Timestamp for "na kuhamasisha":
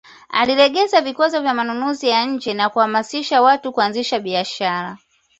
2.53-3.41